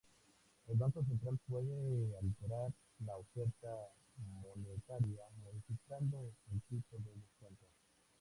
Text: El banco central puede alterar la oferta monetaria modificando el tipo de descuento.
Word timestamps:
El 0.67 0.77
banco 0.77 1.05
central 1.05 1.37
puede 1.47 2.09
alterar 2.19 2.73
la 3.05 3.17
oferta 3.17 3.69
monetaria 4.41 5.21
modificando 5.43 6.31
el 6.51 6.59
tipo 6.63 6.97
de 6.97 7.11
descuento. 7.13 7.67